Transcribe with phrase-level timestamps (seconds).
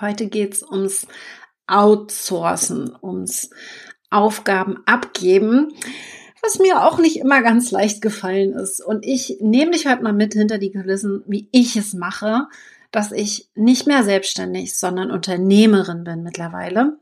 [0.00, 1.06] Heute geht's ums
[1.66, 3.50] Outsourcen, ums
[4.10, 5.74] Aufgaben abgeben,
[6.40, 8.80] was mir auch nicht immer ganz leicht gefallen ist.
[8.80, 12.46] Und ich nehme dich heute mal mit hinter die Kulissen, wie ich es mache,
[12.92, 16.98] dass ich nicht mehr selbstständig, sondern Unternehmerin bin mittlerweile.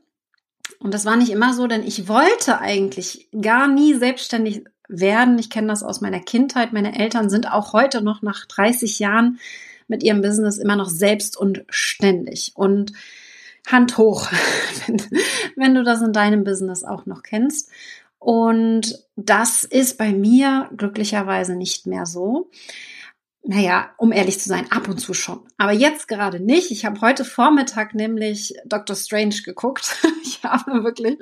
[0.79, 5.37] Und das war nicht immer so, denn ich wollte eigentlich gar nie selbstständig werden.
[5.37, 6.73] Ich kenne das aus meiner Kindheit.
[6.73, 9.39] Meine Eltern sind auch heute noch nach 30 Jahren
[9.87, 12.51] mit ihrem Business immer noch selbst und ständig.
[12.55, 12.93] Und
[13.67, 14.29] Hand hoch,
[14.87, 14.97] wenn,
[15.55, 17.69] wenn du das in deinem Business auch noch kennst.
[18.19, 22.49] Und das ist bei mir glücklicherweise nicht mehr so.
[23.43, 25.39] Naja, um ehrlich zu sein, ab und zu schon.
[25.57, 26.71] Aber jetzt gerade nicht.
[26.71, 28.95] Ich habe heute Vormittag nämlich Dr.
[28.95, 29.95] Strange geguckt.
[30.23, 31.17] Ich habe wirklich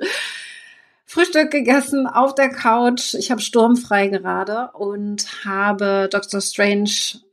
[1.08, 3.14] Frühstück gegessen auf der Couch.
[3.14, 6.40] Ich habe sturmfrei gerade und habe Dr.
[6.40, 6.90] Strange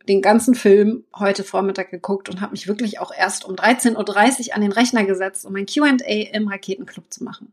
[0.07, 4.55] den ganzen Film heute Vormittag geguckt und habe mich wirklich auch erst um 13.30 Uhr
[4.55, 5.97] an den Rechner gesetzt, um ein QA
[6.33, 7.51] im Raketenclub zu machen.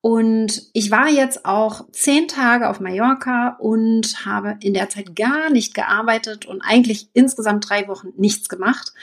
[0.00, 5.50] Und ich war jetzt auch zehn Tage auf Mallorca und habe in der Zeit gar
[5.50, 8.94] nicht gearbeitet und eigentlich insgesamt drei Wochen nichts gemacht.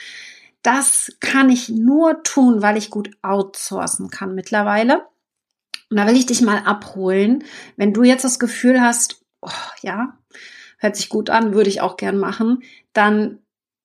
[0.62, 5.04] Das kann ich nur tun, weil ich gut outsourcen kann mittlerweile.
[5.94, 7.44] Und da will ich dich mal abholen,
[7.78, 9.50] wenn du jetzt das Gefühl hast, oh,
[9.84, 10.18] ja,
[10.80, 12.64] hört sich gut an, würde ich auch gern machen,
[12.94, 13.38] dann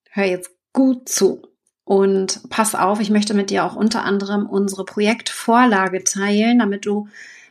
[0.09, 1.43] hör jetzt gut zu.
[1.85, 7.09] Und pass auf, ich möchte mit dir auch unter anderem unsere Projektvorlage teilen, damit du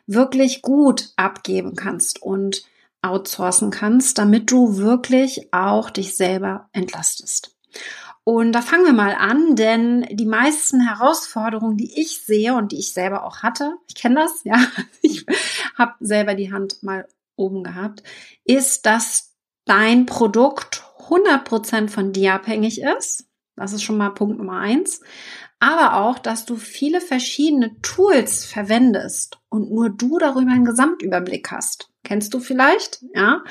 [0.08, 2.64] wirklich gut abgeben kannst und
[3.04, 7.56] outsourcen kannst, damit du wirklich auch dich selber entlastest.
[8.28, 12.80] Und da fangen wir mal an, denn die meisten Herausforderungen, die ich sehe und die
[12.80, 14.58] ich selber auch hatte, ich kenne das, ja,
[15.02, 15.26] ich
[15.78, 18.04] habe selber die Hand mal oben gehabt,
[18.44, 19.34] ist, dass
[19.64, 23.30] dein Produkt 100% von dir abhängig ist.
[23.56, 25.00] Das ist schon mal Punkt Nummer eins.
[25.60, 31.92] Aber auch, dass du viele verschiedene Tools verwendest und nur du darüber einen Gesamtüberblick hast.
[32.04, 33.06] Kennst du vielleicht?
[33.16, 33.46] Ja.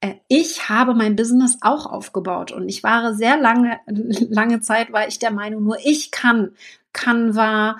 [0.00, 5.06] Äh, ich habe mein Business auch aufgebaut und ich war sehr lange, lange Zeit war
[5.08, 6.52] ich der Meinung, nur ich kann
[6.92, 7.76] Canva,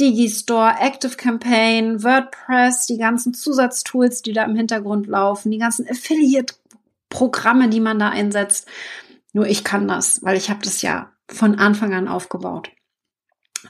[0.00, 7.68] Digistore, Active Campaign, WordPress, die ganzen Zusatztools, die da im Hintergrund laufen, die ganzen Affiliate-Programme,
[7.68, 8.66] die man da einsetzt.
[9.32, 12.70] Nur ich kann das, weil ich habe das ja von Anfang an aufgebaut.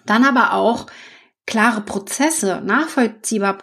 [0.07, 0.87] Dann aber auch
[1.47, 3.59] klare Prozesse, nachvollziehbare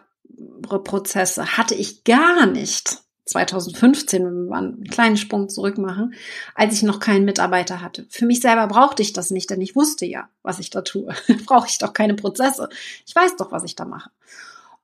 [0.83, 3.01] Prozesse hatte ich gar nicht.
[3.25, 6.13] 2015, wenn wir einen kleinen Sprung zurück machen,
[6.55, 8.05] als ich noch keinen Mitarbeiter hatte.
[8.09, 11.13] Für mich selber brauchte ich das nicht, denn ich wusste ja, was ich da tue.
[11.45, 12.69] Brauche ich doch keine Prozesse.
[13.05, 14.09] Ich weiß doch, was ich da mache.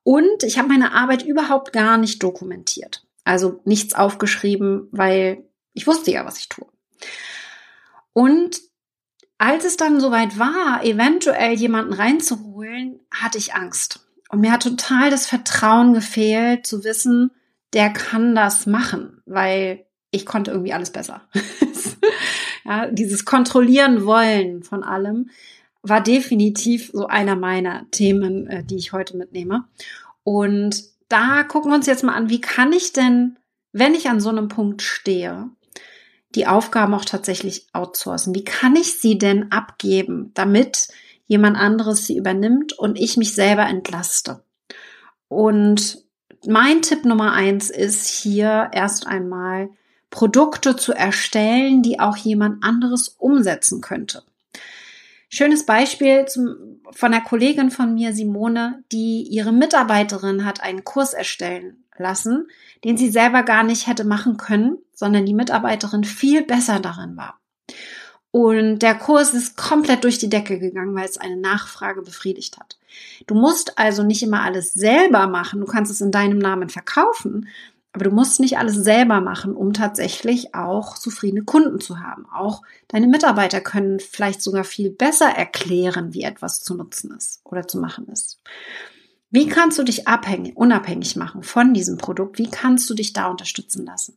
[0.04, 3.04] Und ich habe meine Arbeit überhaupt gar nicht dokumentiert.
[3.24, 5.44] Also nichts aufgeschrieben, weil
[5.74, 6.66] ich wusste ja, was ich tue.
[8.12, 8.60] Und
[9.36, 14.00] als es dann soweit war, eventuell jemanden reinzuholen, hatte ich Angst.
[14.30, 17.30] Und mir hat total das Vertrauen gefehlt, zu wissen,
[17.72, 21.22] der kann das machen, weil ich konnte irgendwie alles besser.
[22.64, 25.30] ja, dieses Kontrollieren wollen von allem
[25.82, 29.64] war definitiv so einer meiner Themen, äh, die ich heute mitnehme.
[30.24, 33.38] Und da gucken wir uns jetzt mal an, wie kann ich denn,
[33.72, 35.48] wenn ich an so einem Punkt stehe,
[36.34, 38.34] die Aufgaben auch tatsächlich outsourcen?
[38.34, 40.88] Wie kann ich sie denn abgeben, damit
[41.26, 44.42] jemand anderes sie übernimmt und ich mich selber entlaste?
[45.28, 46.07] Und
[46.46, 49.70] mein Tipp Nummer eins ist hier erst einmal
[50.10, 54.22] Produkte zu erstellen, die auch jemand anderes umsetzen könnte.
[55.28, 61.12] Schönes Beispiel zum, von einer Kollegin von mir, Simone, die ihre Mitarbeiterin hat einen Kurs
[61.12, 62.48] erstellen lassen,
[62.84, 67.37] den sie selber gar nicht hätte machen können, sondern die Mitarbeiterin viel besser darin war.
[68.30, 72.78] Und der Kurs ist komplett durch die Decke gegangen, weil es eine Nachfrage befriedigt hat.
[73.26, 75.60] Du musst also nicht immer alles selber machen.
[75.60, 77.48] Du kannst es in deinem Namen verkaufen,
[77.92, 82.26] aber du musst nicht alles selber machen, um tatsächlich auch zufriedene Kunden zu haben.
[82.30, 87.66] Auch deine Mitarbeiter können vielleicht sogar viel besser erklären, wie etwas zu nutzen ist oder
[87.66, 88.38] zu machen ist.
[89.30, 92.38] Wie kannst du dich abhängig, unabhängig machen von diesem Produkt?
[92.38, 94.16] Wie kannst du dich da unterstützen lassen?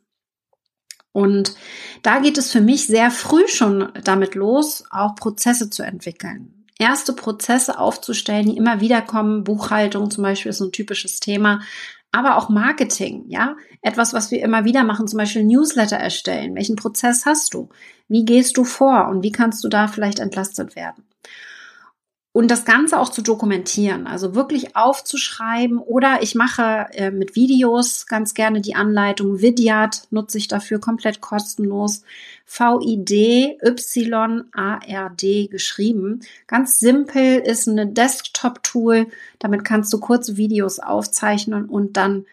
[1.14, 1.56] Und
[2.04, 6.66] da geht es für mich sehr früh schon damit los, auch Prozesse zu entwickeln.
[6.80, 9.44] Erste Prozesse aufzustellen, die immer wieder kommen.
[9.44, 11.62] Buchhaltung zum Beispiel ist ein typisches Thema.
[12.12, 13.56] Aber auch Marketing, ja.
[13.82, 16.56] Etwas, was wir immer wieder machen, zum Beispiel Newsletter erstellen.
[16.56, 17.70] Welchen Prozess hast du?
[18.08, 19.08] Wie gehst du vor?
[19.08, 21.04] Und wie kannst du da vielleicht entlastet werden?
[22.34, 28.08] Und das Ganze auch zu dokumentieren, also wirklich aufzuschreiben oder ich mache äh, mit Videos
[28.08, 29.42] ganz gerne die Anleitung.
[29.42, 32.04] Vidyard nutze ich dafür komplett kostenlos.
[32.46, 33.58] V-I-D-Y-A-R-D
[35.48, 36.22] geschrieben.
[36.48, 39.08] Ganz simpel ist eine Desktop-Tool.
[39.40, 42.26] Damit kannst du kurze Videos aufzeichnen und dann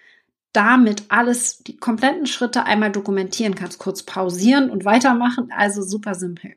[0.53, 5.53] damit alles, die kompletten Schritte einmal dokumentieren kannst, kurz pausieren und weitermachen.
[5.57, 6.55] Also super simpel.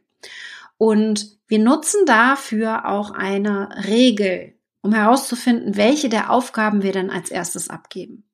[0.81, 7.29] Und wir nutzen dafür auch eine Regel, um herauszufinden, welche der Aufgaben wir denn als
[7.29, 8.27] erstes abgeben.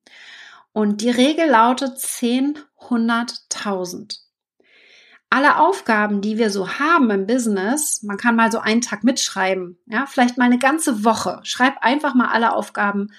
[0.72, 4.22] Und die Regel lautet 10, 100, 1000.
[5.30, 9.78] Alle Aufgaben, die wir so haben im Business, man kann mal so einen Tag mitschreiben,
[9.86, 11.42] ja, vielleicht mal eine ganze Woche.
[11.44, 13.10] Schreib einfach mal alle Aufgaben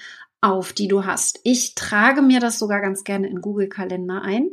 [0.41, 1.39] auf, die du hast.
[1.45, 4.49] Ich trage mir das sogar ganz gerne in Google Kalender ein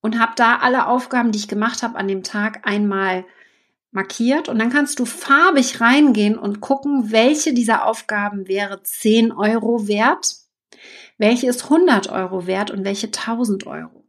[0.00, 3.26] und habe da alle Aufgaben, die ich gemacht habe an dem Tag einmal
[3.96, 9.88] markiert und dann kannst du farbig reingehen und gucken, welche dieser Aufgaben wäre 10 Euro
[9.88, 10.36] wert,
[11.18, 14.04] welche ist 100 Euro wert und welche 1000 Euro.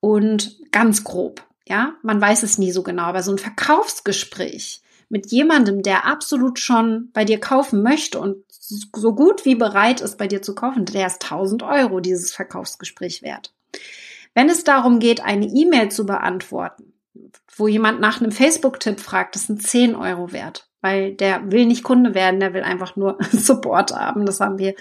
[0.00, 5.30] Und ganz grob, ja, man weiß es nie so genau, aber so ein Verkaufsgespräch mit
[5.32, 10.28] jemandem, der absolut schon bei dir kaufen möchte und so gut wie bereit ist, bei
[10.28, 13.52] dir zu kaufen, der ist 1000 Euro dieses Verkaufsgespräch wert.
[14.32, 16.91] Wenn es darum geht, eine E-Mail zu beantworten,
[17.56, 21.82] wo jemand nach einem Facebook-Tipp fragt, das sind 10 Euro wert, weil der will nicht
[21.82, 24.26] Kunde werden, der will einfach nur Support haben.
[24.26, 24.74] Das haben wir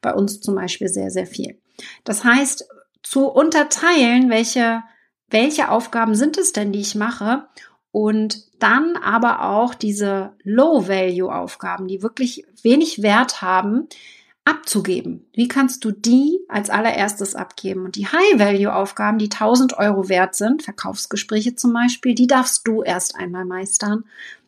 [0.00, 1.58] bei uns zum Beispiel sehr, sehr viel.
[2.04, 2.68] Das heißt,
[3.02, 4.82] zu unterteilen, welche,
[5.28, 7.46] welche Aufgaben sind es denn, die ich mache
[7.92, 13.88] und dann aber auch diese Low-Value-Aufgaben, die wirklich wenig Wert haben,
[14.44, 15.26] abzugeben.
[15.32, 17.84] Wie kannst du die als allererstes abgeben?
[17.84, 23.16] Und die High-Value-Aufgaben, die 1000 Euro wert sind, Verkaufsgespräche zum Beispiel, die darfst du erst
[23.16, 24.04] einmal meistern.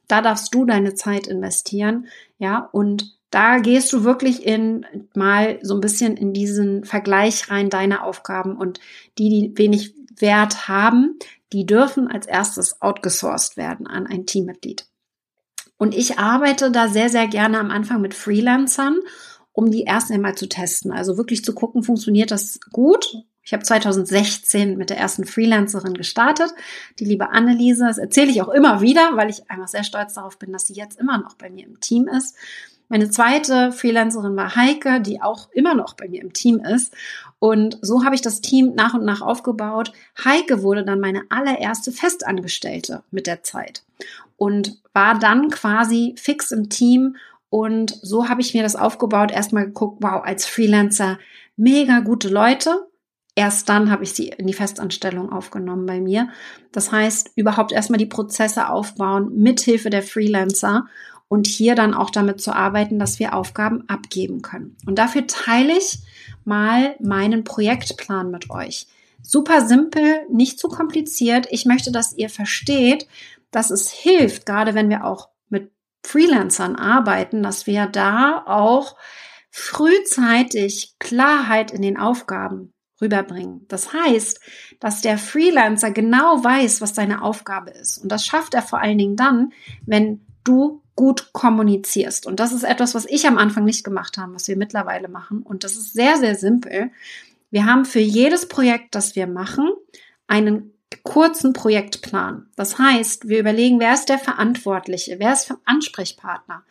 [0.08, 2.06] Da darfst du deine Zeit investieren,
[2.38, 4.84] ja, und da gehst du wirklich in
[5.14, 8.78] mal so ein bisschen in diesen Vergleich rein deiner Aufgaben und
[9.16, 11.18] die, die wenig Wert haben,
[11.52, 14.86] die dürfen als erstes outgesourced werden an ein Teammitglied.
[15.78, 19.00] Und ich arbeite da sehr, sehr gerne am Anfang mit Freelancern
[19.52, 20.92] um die erst einmal zu testen.
[20.92, 23.24] Also wirklich zu gucken, funktioniert das gut?
[23.44, 26.54] Ich habe 2016 mit der ersten Freelancerin gestartet,
[27.00, 27.84] die liebe Anneliese.
[27.84, 30.74] Das erzähle ich auch immer wieder, weil ich einfach sehr stolz darauf bin, dass sie
[30.74, 32.36] jetzt immer noch bei mir im Team ist.
[32.88, 36.94] Meine zweite Freelancerin war Heike, die auch immer noch bei mir im Team ist.
[37.38, 39.92] Und so habe ich das Team nach und nach aufgebaut.
[40.22, 43.82] Heike wurde dann meine allererste Festangestellte mit der Zeit
[44.36, 47.16] und war dann quasi fix im Team
[47.52, 49.30] und so habe ich mir das aufgebaut.
[49.30, 51.18] Erstmal geguckt, wow, als Freelancer
[51.54, 52.88] mega gute Leute.
[53.34, 56.30] Erst dann habe ich sie in die Festanstellung aufgenommen bei mir.
[56.72, 60.86] Das heißt, überhaupt erstmal die Prozesse aufbauen mithilfe der Freelancer
[61.28, 64.78] und hier dann auch damit zu arbeiten, dass wir Aufgaben abgeben können.
[64.86, 65.98] Und dafür teile ich
[66.46, 68.86] mal meinen Projektplan mit euch.
[69.20, 71.48] Super simpel, nicht zu kompliziert.
[71.50, 73.06] Ich möchte, dass ihr versteht,
[73.50, 75.28] dass es hilft, gerade wenn wir auch
[76.04, 78.96] Freelancern arbeiten, dass wir da auch
[79.50, 83.66] frühzeitig Klarheit in den Aufgaben rüberbringen.
[83.68, 84.40] Das heißt,
[84.80, 87.98] dass der Freelancer genau weiß, was seine Aufgabe ist.
[87.98, 89.52] Und das schafft er vor allen Dingen dann,
[89.84, 92.26] wenn du gut kommunizierst.
[92.26, 95.42] Und das ist etwas, was ich am Anfang nicht gemacht habe, was wir mittlerweile machen.
[95.42, 96.90] Und das ist sehr, sehr simpel.
[97.50, 99.70] Wir haben für jedes Projekt, das wir machen,
[100.26, 102.46] einen kurzen Projektplan.
[102.56, 106.62] Das heißt, wir überlegen, wer ist der Verantwortliche, wer ist Ansprechpartner.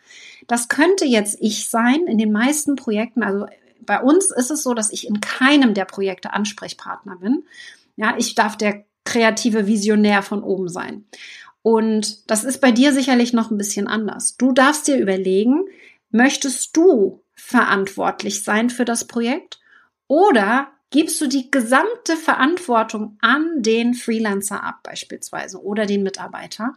[0.46, 3.22] Das könnte jetzt ich sein in den meisten Projekten.
[3.22, 3.46] Also
[3.80, 7.44] bei uns ist es so, dass ich in keinem der Projekte Ansprechpartner bin.
[7.96, 11.04] Ja, ich darf der kreative Visionär von oben sein.
[11.62, 14.36] Und das ist bei dir sicherlich noch ein bisschen anders.
[14.36, 15.64] Du darfst dir überlegen,
[16.10, 19.60] möchtest du verantwortlich sein für das Projekt
[20.06, 26.74] oder gibst du die gesamte Verantwortung an den Freelancer ab, beispielsweise, oder den Mitarbeiter,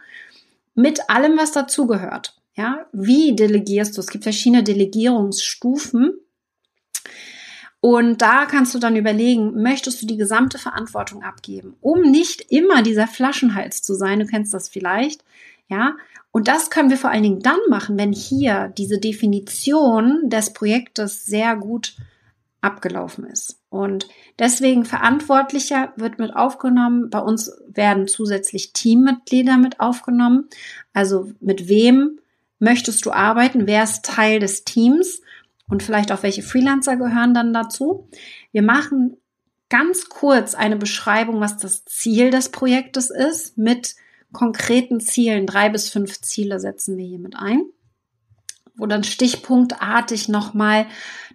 [0.73, 2.35] mit allem, was dazugehört.
[2.55, 4.01] Ja, wie delegierst du?
[4.01, 6.13] Es gibt verschiedene Delegierungsstufen.
[7.81, 12.81] Und da kannst du dann überlegen, möchtest du die gesamte Verantwortung abgeben, um nicht immer
[12.81, 14.19] dieser Flaschenhals zu sein.
[14.19, 15.23] Du kennst das vielleicht.
[15.67, 15.95] Ja,
[16.31, 21.25] und das können wir vor allen Dingen dann machen, wenn hier diese Definition des Projektes
[21.25, 21.95] sehr gut
[22.65, 23.61] abgelaufen ist.
[23.69, 24.07] Und
[24.39, 27.09] deswegen Verantwortlicher wird mit aufgenommen.
[27.09, 30.49] Bei uns werden zusätzlich Teammitglieder mit aufgenommen.
[30.93, 32.19] Also mit wem
[32.59, 33.67] möchtest du arbeiten?
[33.67, 35.21] Wer ist Teil des Teams?
[35.67, 38.09] Und vielleicht auch welche Freelancer gehören dann dazu?
[38.51, 39.17] Wir machen
[39.69, 43.95] ganz kurz eine Beschreibung, was das Ziel des Projektes ist, mit
[44.31, 45.47] konkreten Zielen.
[45.47, 47.63] Drei bis fünf Ziele setzen wir hier mit ein.
[48.77, 50.87] Wo dann stichpunktartig nochmal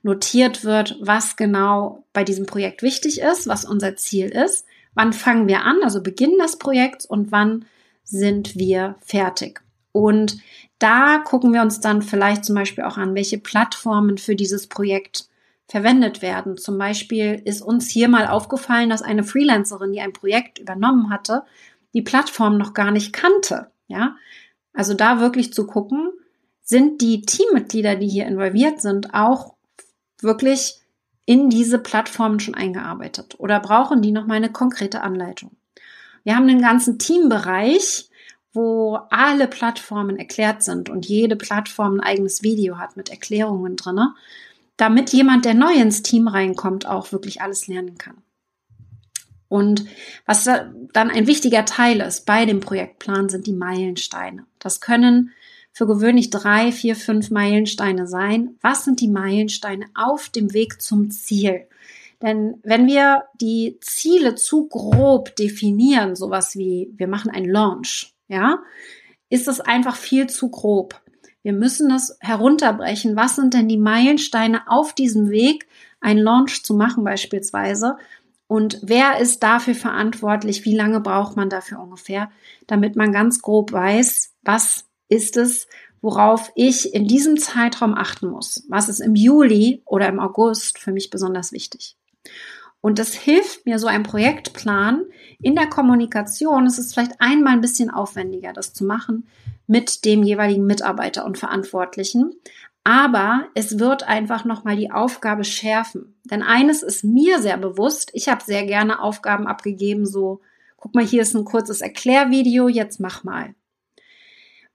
[0.03, 5.49] notiert wird, was genau bei diesem Projekt wichtig ist, was unser Ziel ist, wann fangen
[5.49, 7.65] wir an, also Beginn des Projekts und wann
[8.05, 9.61] sind wir fertig.
[9.93, 10.39] Und
[10.79, 15.29] da gucken wir uns dann vielleicht zum Beispiel auch an, welche Plattformen für dieses Projekt
[15.69, 16.57] verwendet werden.
[16.57, 21.43] Zum Beispiel ist uns hier mal aufgefallen, dass eine Freelancerin, die ein Projekt übernommen hatte,
[21.95, 23.71] die Plattform noch gar nicht kannte.
[23.87, 24.17] Ja,
[24.73, 26.11] also da wirklich zu gucken,
[26.71, 29.55] sind die Teammitglieder, die hier involviert sind, auch
[30.23, 30.77] wirklich
[31.27, 35.51] in diese Plattformen schon eingearbeitet oder brauchen die noch mal eine konkrete Anleitung?
[36.23, 38.09] Wir haben einen ganzen Teambereich,
[38.53, 44.15] wo alle Plattformen erklärt sind und jede Plattform ein eigenes Video hat mit Erklärungen drinne,
[44.77, 48.19] damit jemand, der neu ins Team reinkommt, auch wirklich alles lernen kann.
[49.49, 49.87] Und
[50.25, 54.47] was dann ein wichtiger Teil ist bei dem Projektplan, sind die Meilensteine.
[54.61, 55.33] Das können
[55.73, 58.57] für gewöhnlich drei, vier, fünf Meilensteine sein.
[58.61, 61.67] Was sind die Meilensteine auf dem Weg zum Ziel?
[62.23, 68.59] Denn wenn wir die Ziele zu grob definieren, sowas wie wir machen einen Launch, ja,
[69.31, 71.01] ist das einfach viel zu grob.
[71.43, 73.17] Wir müssen das herunterbrechen.
[73.17, 75.67] Was sind denn die Meilensteine auf diesem Weg,
[76.01, 77.97] einen Launch zu machen beispielsweise?
[78.47, 80.65] Und wer ist dafür verantwortlich?
[80.65, 82.31] Wie lange braucht man dafür ungefähr,
[82.67, 85.67] damit man ganz grob weiß, was ist es,
[86.01, 88.65] worauf ich in diesem Zeitraum achten muss?
[88.69, 91.97] Was ist im Juli oder im August für mich besonders wichtig?
[92.81, 95.05] Und das hilft mir, so ein Projektplan
[95.39, 96.65] in der Kommunikation.
[96.65, 99.27] Es ist vielleicht einmal ein bisschen aufwendiger, das zu machen
[99.67, 102.33] mit dem jeweiligen Mitarbeiter und Verantwortlichen.
[102.83, 106.19] Aber es wird einfach nochmal die Aufgabe schärfen.
[106.25, 108.11] Denn eines ist mir sehr bewusst.
[108.15, 110.41] Ich habe sehr gerne Aufgaben abgegeben, so,
[110.79, 113.55] guck mal, hier ist ein kurzes Erklärvideo, jetzt mach mal.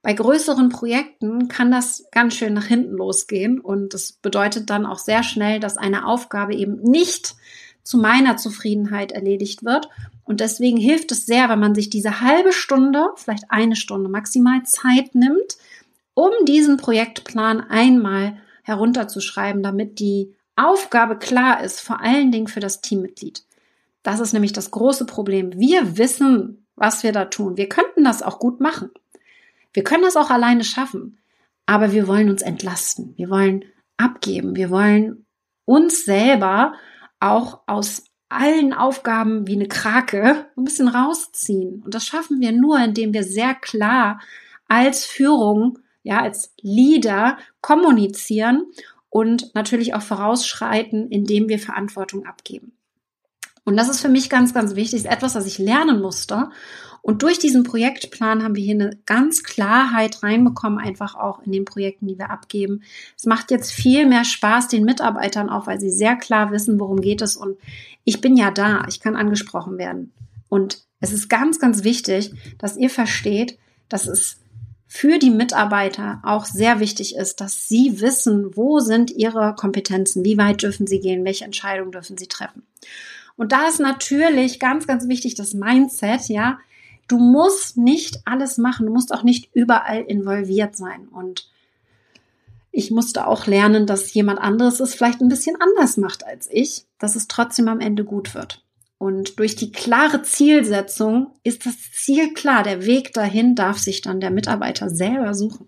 [0.05, 4.99] Bei größeren Projekten kann das ganz schön nach hinten losgehen und das bedeutet dann auch
[4.99, 7.33] sehr schnell, dass eine Aufgabe eben nicht
[7.81, 9.89] zu meiner Zufriedenheit erledigt wird.
[10.23, 14.61] Und deswegen hilft es sehr, wenn man sich diese halbe Stunde, vielleicht eine Stunde maximal
[14.61, 15.57] Zeit nimmt,
[16.13, 22.81] um diesen Projektplan einmal herunterzuschreiben, damit die Aufgabe klar ist, vor allen Dingen für das
[22.81, 23.43] Teammitglied.
[24.03, 25.57] Das ist nämlich das große Problem.
[25.57, 27.57] Wir wissen, was wir da tun.
[27.57, 28.91] Wir könnten das auch gut machen.
[29.75, 31.19] Wir können das auch alleine schaffen.
[31.65, 33.13] Aber wir wollen uns entlasten.
[33.17, 33.65] Wir wollen
[33.97, 34.55] abgeben.
[34.55, 35.25] Wir wollen
[35.65, 36.73] uns selber
[37.19, 41.81] auch aus allen Aufgaben wie eine Krake ein bisschen rausziehen.
[41.83, 44.21] Und das schaffen wir nur, indem wir sehr klar
[44.67, 48.65] als Führung, ja, als Leader kommunizieren
[49.09, 52.77] und natürlich auch vorausschreiten, indem wir Verantwortung abgeben.
[53.65, 56.49] Und das ist für mich ganz, ganz wichtig, ist etwas, was ich lernen musste.
[57.05, 61.63] Und durch diesen Projektplan haben wir hier eine ganz Klarheit reinbekommen, einfach auch in den
[61.63, 62.81] Projekten, die wir abgeben.
[63.15, 67.01] Es macht jetzt viel mehr Spaß den Mitarbeitern auch, weil sie sehr klar wissen, worum
[67.01, 67.37] geht es.
[67.37, 67.59] Und
[68.05, 70.13] ich bin ja da, ich kann angesprochen werden.
[70.49, 74.39] Und es ist ganz, ganz wichtig, dass ihr versteht, dass es
[74.87, 80.39] für die Mitarbeiter auch sehr wichtig ist, dass sie wissen, wo sind ihre Kompetenzen, wie
[80.39, 82.63] weit dürfen sie gehen, welche Entscheidungen dürfen sie treffen.
[83.35, 86.57] Und da ist natürlich ganz, ganz wichtig das Mindset, ja.
[87.07, 91.07] Du musst nicht alles machen, du musst auch nicht überall involviert sein.
[91.07, 91.49] Und
[92.71, 96.85] ich musste auch lernen, dass jemand anderes es vielleicht ein bisschen anders macht als ich,
[96.99, 98.63] dass es trotzdem am Ende gut wird.
[98.97, 102.63] Und durch die klare Zielsetzung ist das Ziel klar.
[102.63, 105.67] Der Weg dahin darf sich dann der Mitarbeiter selber suchen.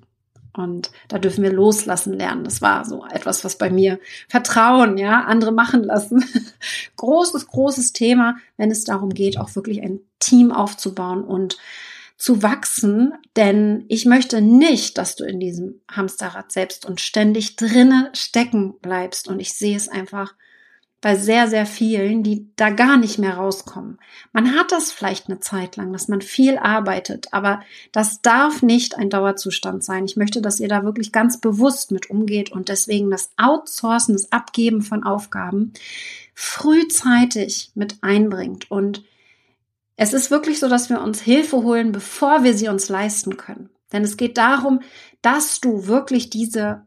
[0.53, 2.43] Und da dürfen wir loslassen lernen.
[2.43, 6.25] Das war so etwas, was bei mir Vertrauen, ja, andere machen lassen.
[6.95, 11.57] großes, großes Thema, wenn es darum geht, auch wirklich ein Team aufzubauen und
[12.17, 18.09] zu wachsen, denn ich möchte nicht, dass du in diesem Hamsterrad selbst und ständig drinne
[18.13, 19.27] stecken bleibst.
[19.27, 20.33] Und ich sehe es einfach
[20.99, 23.99] bei sehr, sehr vielen, die da gar nicht mehr rauskommen.
[24.33, 28.97] Man hat das vielleicht eine Zeit lang, dass man viel arbeitet, aber das darf nicht
[28.97, 30.05] ein Dauerzustand sein.
[30.05, 34.31] Ich möchte, dass ihr da wirklich ganz bewusst mit umgeht und deswegen das Outsourcen, das
[34.31, 35.73] Abgeben von Aufgaben
[36.33, 38.71] frühzeitig mit einbringt.
[38.71, 39.03] Und
[39.97, 43.69] es ist wirklich so, dass wir uns Hilfe holen, bevor wir sie uns leisten können.
[43.91, 44.81] Denn es geht darum,
[45.21, 46.85] dass du wirklich diese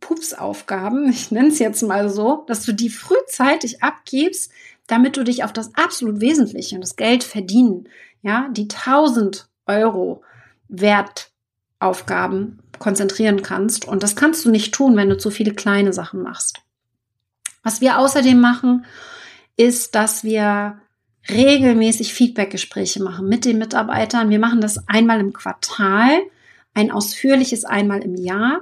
[0.00, 4.52] Pupsaufgaben, ich nenne es jetzt mal so, dass du die frühzeitig abgibst,
[4.86, 7.88] damit du dich auf das absolut Wesentliche und das Geld verdienen,
[8.22, 10.22] ja, die 1000 Euro
[10.68, 13.86] Wertaufgaben konzentrieren kannst.
[13.86, 16.60] Und das kannst du nicht tun, wenn du zu viele kleine Sachen machst.
[17.62, 18.84] Was wir außerdem machen,
[19.56, 20.80] ist, dass wir
[21.28, 24.30] regelmäßig Feedbackgespräche machen mit den Mitarbeitern.
[24.30, 26.10] Wir machen das einmal im Quartal,
[26.74, 28.60] ein ausführliches einmal im Jahr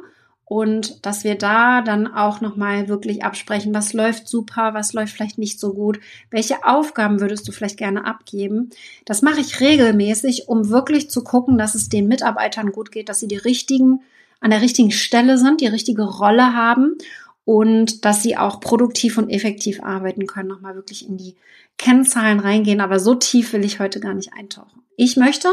[0.53, 5.39] und dass wir da dann auch nochmal wirklich absprechen, was läuft super, was läuft vielleicht
[5.39, 5.99] nicht so gut,
[6.31, 8.69] welche Aufgaben würdest du vielleicht gerne abgeben.
[9.07, 13.21] Das mache ich regelmäßig, um wirklich zu gucken, dass es den Mitarbeitern gut geht, dass
[13.21, 14.01] sie die richtigen,
[14.41, 16.99] an der richtigen Stelle sind, die richtige Rolle haben
[17.47, 21.35] und dass sie auch produktiv und effektiv arbeiten können, nochmal wirklich in die
[21.83, 22.81] Kennzahlen reingehen.
[22.81, 24.83] Aber so tief will ich heute gar nicht eintauchen.
[24.97, 25.49] Ich möchte,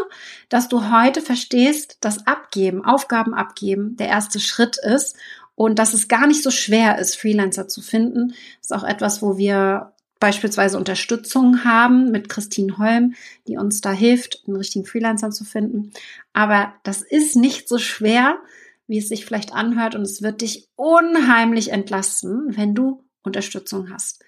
[0.50, 5.16] dass du heute verstehst, dass Abgeben, Aufgaben abgeben, der erste Schritt ist
[5.56, 8.30] und dass es gar nicht so schwer ist, Freelancer zu finden.
[8.60, 13.16] Das ist auch etwas, wo wir beispielsweise Unterstützung haben mit Christine Holm,
[13.48, 15.92] die uns da hilft, einen richtigen Freelancer zu finden.
[16.34, 18.38] Aber das ist nicht so schwer,
[18.86, 24.24] wie es sich vielleicht anhört und es wird dich unheimlich entlasten, wenn du Unterstützung hast.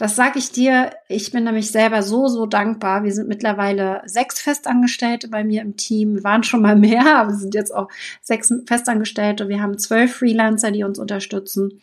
[0.00, 0.92] Das sage ich dir.
[1.08, 3.04] Ich bin nämlich selber so, so dankbar.
[3.04, 6.14] Wir sind mittlerweile sechs Festangestellte bei mir im Team.
[6.14, 7.90] Wir waren schon mal mehr, aber wir sind jetzt auch
[8.22, 9.50] sechs Festangestellte.
[9.50, 11.78] Wir haben zwölf Freelancer, die uns unterstützen.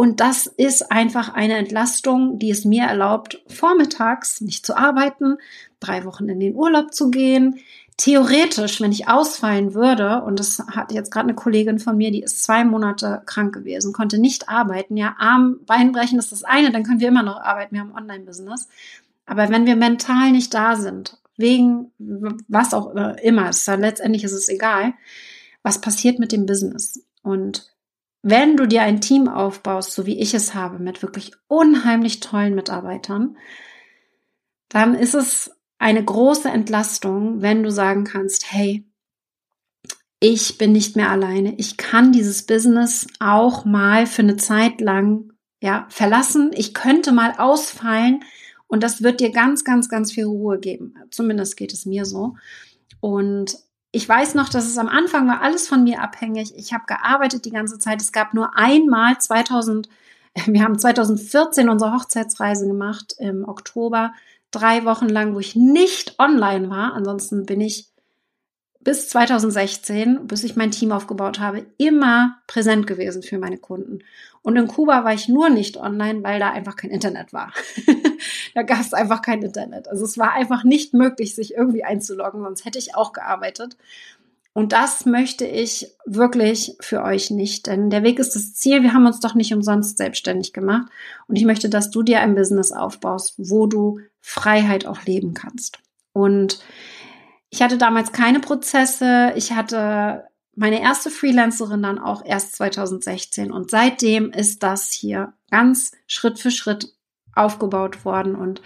[0.00, 5.36] Und das ist einfach eine Entlastung, die es mir erlaubt, vormittags nicht zu arbeiten,
[5.78, 7.60] drei Wochen in den Urlaub zu gehen,
[7.98, 12.22] theoretisch, wenn ich ausfallen würde, und das hat jetzt gerade eine Kollegin von mir, die
[12.22, 16.84] ist zwei Monate krank gewesen, konnte nicht arbeiten, ja, Arm, Beinbrechen ist das eine, dann
[16.84, 18.70] können wir immer noch arbeiten, wir haben Online-Business.
[19.26, 21.92] Aber wenn wir mental nicht da sind, wegen
[22.48, 24.94] was auch immer, ist letztendlich ist es egal,
[25.62, 27.04] was passiert mit dem Business?
[27.22, 27.70] Und
[28.22, 32.54] wenn du dir ein Team aufbaust, so wie ich es habe, mit wirklich unheimlich tollen
[32.54, 33.36] Mitarbeitern,
[34.68, 38.84] dann ist es eine große Entlastung, wenn du sagen kannst, hey,
[40.20, 41.54] ich bin nicht mehr alleine.
[41.56, 46.50] Ich kann dieses Business auch mal für eine Zeit lang ja, verlassen.
[46.54, 48.22] Ich könnte mal ausfallen
[48.66, 50.94] und das wird dir ganz, ganz, ganz viel Ruhe geben.
[51.10, 52.36] Zumindest geht es mir so.
[53.00, 53.56] Und
[53.92, 56.54] ich weiß noch, dass es am Anfang war alles von mir abhängig.
[56.56, 58.00] Ich habe gearbeitet die ganze Zeit.
[58.00, 59.88] Es gab nur einmal 2000,
[60.46, 64.12] wir haben 2014 unsere Hochzeitsreise gemacht im Oktober
[64.50, 66.94] drei Wochen lang, wo ich nicht online war.
[66.94, 67.88] Ansonsten bin ich
[68.80, 74.00] bis 2016, bis ich mein Team aufgebaut habe, immer präsent gewesen für meine Kunden.
[74.42, 77.52] Und in Kuba war ich nur nicht online, weil da einfach kein Internet war.
[78.54, 79.88] da gab es einfach kein Internet.
[79.88, 83.76] Also es war einfach nicht möglich, sich irgendwie einzuloggen, sonst hätte ich auch gearbeitet.
[84.52, 88.82] Und das möchte ich wirklich für euch nicht, denn der Weg ist das Ziel.
[88.82, 90.90] Wir haben uns doch nicht umsonst selbstständig gemacht.
[91.28, 95.78] Und ich möchte, dass du dir ein Business aufbaust, wo du Freiheit auch leben kannst.
[96.12, 96.60] Und
[97.48, 99.32] ich hatte damals keine Prozesse.
[99.36, 100.24] Ich hatte
[100.56, 103.52] meine erste Freelancerin dann auch erst 2016.
[103.52, 106.92] Und seitdem ist das hier ganz Schritt für Schritt
[107.40, 108.34] aufgebaut worden.
[108.34, 108.62] Und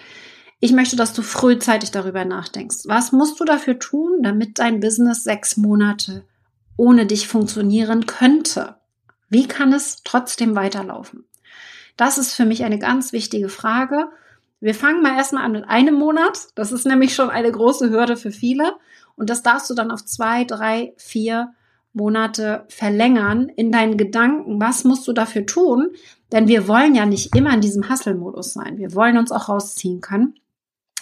[0.60, 2.84] ich möchte, dass du frühzeitig darüber nachdenkst.
[2.84, 6.24] Was musst du dafür tun, damit dein Business sechs Monate
[6.76, 8.76] ohne dich funktionieren könnte?
[9.28, 11.24] Wie kann es trotzdem weiterlaufen?
[11.96, 14.08] Das ist für mich eine ganz wichtige Frage.
[14.60, 16.48] Wir fangen mal erstmal an mit einem Monat.
[16.54, 18.74] Das ist nämlich schon eine große Hürde für viele.
[19.16, 21.52] Und das darfst du dann auf zwei, drei, vier
[21.92, 24.60] Monate verlängern in deinen Gedanken.
[24.60, 25.90] Was musst du dafür tun?
[26.34, 28.76] Denn wir wollen ja nicht immer in diesem Hustle-Modus sein.
[28.76, 30.34] Wir wollen uns auch rausziehen können.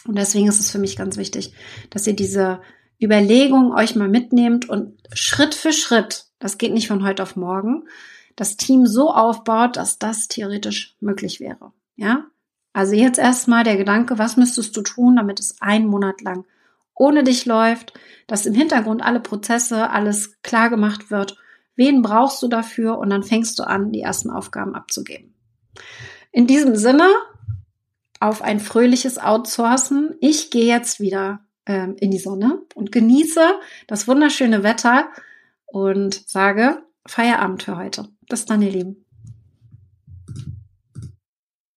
[0.06, 1.54] Und deswegen ist es für mich ganz wichtig,
[1.88, 2.60] dass ihr diese
[3.02, 7.84] Überlegung euch mal mitnehmt und Schritt für Schritt, das geht nicht von heute auf morgen,
[8.36, 11.72] das Team so aufbaut, dass das theoretisch möglich wäre.
[11.96, 12.26] Ja?
[12.74, 16.44] Also jetzt erstmal der Gedanke, was müsstest du tun, damit es einen Monat lang
[16.94, 17.94] ohne dich läuft,
[18.26, 21.38] dass im Hintergrund alle Prozesse, alles klar gemacht wird.
[21.76, 22.98] Wen brauchst du dafür?
[22.98, 25.34] Und dann fängst du an, die ersten Aufgaben abzugeben.
[26.30, 27.08] In diesem Sinne,
[28.22, 30.14] auf ein fröhliches Outsourcen.
[30.20, 33.42] Ich gehe jetzt wieder ähm, in die Sonne und genieße
[33.88, 35.08] das wunderschöne Wetter
[35.66, 38.08] und sage Feierabend für heute.
[38.28, 39.01] Bis dann, ihr Lieben.